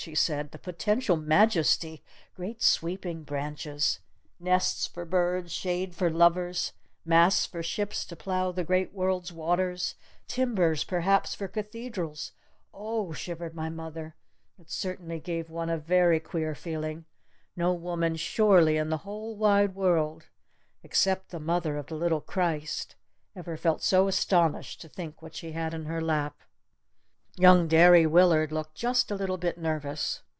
[0.01, 0.49] she said.
[0.49, 2.03] "The potential majesty!
[2.35, 3.99] Great sweeping branches!
[4.39, 6.73] Nests for birds, shade for lovers,
[7.05, 9.93] masts for ships to plow the great world's waters
[10.27, 12.31] timbers perhaps for cathedrals!
[12.73, 14.15] O h," shivered my mother.
[14.57, 17.05] "It certainly gave one a very queer feeling!
[17.55, 20.29] No woman surely in the whole wide world
[20.81, 22.95] except the Mother of the Little Christ
[23.35, 26.41] ever felt so astonished to think what she had in her lap!"
[27.37, 30.21] Young Derry Willard looked just a little bit nervous.